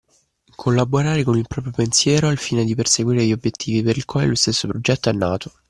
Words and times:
Collaborare 0.55 1.23
con 1.23 1.37
il 1.37 1.45
proprio 1.47 1.71
pensiero 1.71 2.27
al 2.27 2.39
fine 2.39 2.65
di 2.65 2.73
perseguire 2.73 3.23
gli 3.23 3.33
obbiettivi 3.33 3.83
per 3.83 3.97
il 3.97 4.05
quale 4.05 4.25
lo 4.25 4.33
stesso 4.33 4.67
progetto 4.67 5.09
è 5.09 5.13
nato. 5.13 5.51